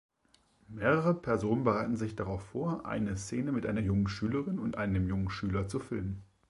[0.69, 5.29] Mehrere Personen bereiten sich darauf vor, eine Szene mit einer jungen Schülerin und einem jungen
[5.29, 6.23] Schüler zu filmen.